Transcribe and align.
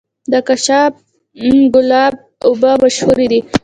د 0.31 0.33
کاشان 0.47 1.55
ګلاب 1.73 2.13
اوبه 2.47 2.71
مشهورې 2.81 3.25
دي. 3.31 3.39